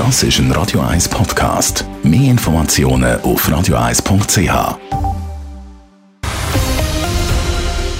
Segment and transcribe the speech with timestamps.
[0.00, 1.84] Das ist ein Radio 1 Podcast.
[2.02, 4.78] Mehr Informationen auf radio1.ch.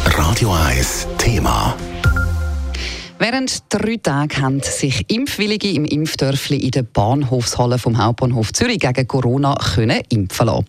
[0.06, 1.76] Radio 1 Thema.
[3.18, 9.06] Während drei Tagen haben sich Impfwillige im Impfdörfli in der Bahnhofshalle vom Hauptbahnhof Zürich gegen
[9.06, 10.64] Corona können impfen lassen.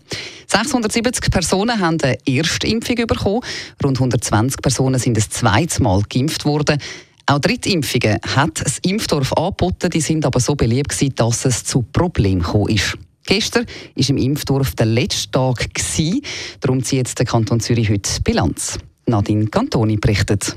[0.48, 3.40] 670 Personen haben eine Erstimpfung bekommen,
[3.82, 6.78] rund 120 Personen sind das zweite Mal geimpft worden.
[7.26, 11.82] Auch Drittimpfungen hat das Impfdorf angeboten, die sind aber so beliebt gewesen, dass es zu
[11.82, 12.98] Problemen gekommen ist.
[13.24, 15.68] Gestern war im Impfdorf der letzte Tag.
[16.60, 18.78] Darum zieht der Kanton Zürich heute Bilanz.
[19.06, 20.56] Nadine Cantoni berichtet.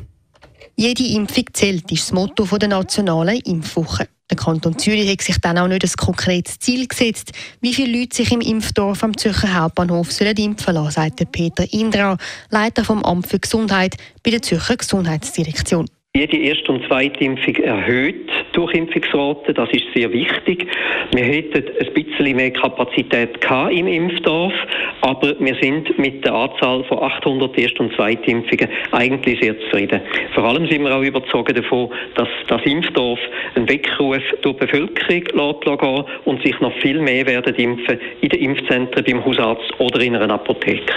[0.76, 4.10] Jede Impfung zählt, ist das Motto der nationalen Impfwoche.
[4.30, 8.16] Der Kanton Zürich hat sich dann auch nicht ein konkretes Ziel gesetzt, wie viele Leute
[8.16, 12.18] sich im Impfdorf am Zürcher Hauptbahnhof sollen impfen lassen, sagt Peter Indra,
[12.50, 15.88] Leiter vom Amt für Gesundheit bei der Zürcher Gesundheitsdirektion.
[16.16, 20.66] Jede Erst- und Zweitimpfung erhöht die Durchimpfungsrate, das ist sehr wichtig.
[21.14, 23.38] Wir hätten ein bisschen mehr Kapazität
[23.72, 24.54] im Impfdorf,
[25.02, 30.00] aber wir sind mit der Anzahl von 800 Erst- und Zweitimpfungen eigentlich sehr zufrieden.
[30.34, 33.20] Vor allem sind wir auch überzeugt davon, dass das Impfdorf
[33.56, 38.40] einen Weckruf durch die Bevölkerung lässt und sich noch viel mehr werden impfen in den
[38.40, 40.94] Impfzentren, beim Hausarzt oder in einer Apotheke.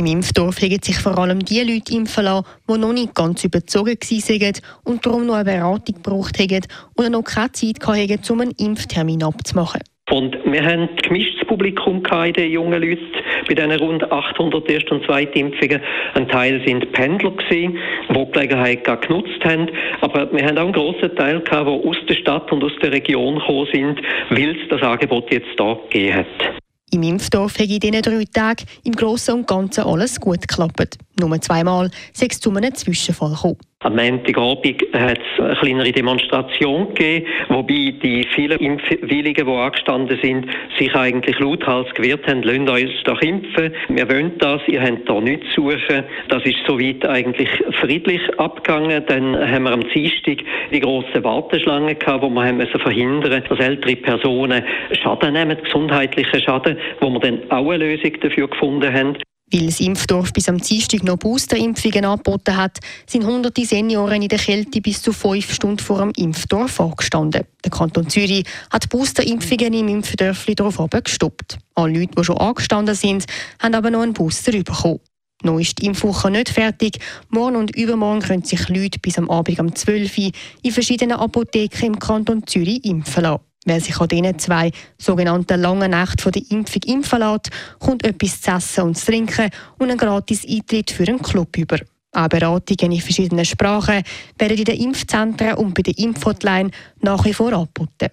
[0.00, 3.98] Im Impfdorf haben sich vor allem die Leute impfen lassen, die noch nicht ganz überzogen
[4.00, 4.52] waren
[4.84, 6.60] und darum noch eine Beratung gebraucht haben
[6.96, 9.82] oder noch keine Zeit hatten, um einen Impftermin abzumachen.
[10.10, 13.12] Und wir haben gemischtes Publikum in den jungen Leuten
[13.46, 15.82] bei diesen rund 800 Erst- und Zweitimpfungen.
[16.14, 17.68] Ein Teil sind Pendler die
[18.08, 19.68] die Gelegenheit gar genutzt haben.
[20.00, 22.92] Aber wir haben auch einen grossen Teil gehabt, die aus der Stadt und aus der
[22.92, 26.59] Region gekommen sind, weil es das Angebot jetzt da gegeben hat.
[26.92, 30.98] Im Impfdorf hat in diesen drei Tagen im Großen und Ganzen alles gut geklappt.
[31.18, 33.58] Nur zweimal sei es zu einem Zwischenfall gekommen.
[33.82, 40.46] Am Montagabend hat es eine kleinere Demonstration gegeben, wobei die vielen Impfwilligen, die angestanden sind,
[40.78, 45.18] sich eigentlich lauthals gewehrt haben, lasst uns doch impfen, wir wollen das, ihr habt da
[45.18, 46.04] nichts zu suchen.
[46.28, 47.48] Das ist soweit eigentlich
[47.80, 49.02] friedlich abgegangen.
[49.06, 53.60] Dann haben wir am Dienstag die grosse Warteschlange gehabt, wo wir haben müssen verhindern dass
[53.60, 54.62] ältere Personen
[55.02, 59.16] Schaden nehmen, gesundheitlichen Schaden, wo wir dann auch eine Lösung dafür gefunden haben.
[59.52, 64.38] Weil das Impfdorf bis am Dienstag noch Boosterimpfungen angeboten hat, sind hunderte Senioren in der
[64.38, 67.44] Kälte bis zu fünf Stunden vor dem Impfdorf angestanden.
[67.64, 71.58] Der Kanton Zürich hat Boosterimpfungen im Impfdörfli darauf gestoppt.
[71.74, 73.24] Alle Leute, die schon angestanden sind,
[73.58, 75.00] haben aber noch einen Booster bekommen.
[75.42, 76.98] Noch ist die Impfwoche nicht fertig.
[77.30, 80.30] Morgen und übermorgen können sich Leute bis am Abend um 12 Uhr
[80.62, 83.49] in verschiedenen Apotheken im Kanton Zürich impfen lassen.
[83.66, 88.50] Wer sich an diesen zwei sogenannten langen Nächten der Impfung impfen lässt, kommt etwas zu
[88.52, 91.78] essen und zu trinken und einen gratis Eintritt für einen Club über.
[92.12, 94.02] Auch Beratungen in verschiedenen Sprachen
[94.38, 98.08] werden in den Impfzentren und bei der Impfhotline nach wie vor angeboten.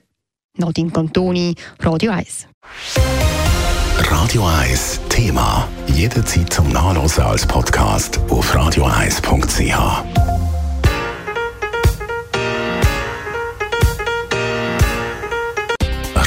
[0.58, 2.48] Nadine Cantoni, Radio 1.
[3.98, 5.68] Radio 1 Thema.
[5.88, 10.37] Jederzeit zum Nachlesen als Podcast auf radio1.ch.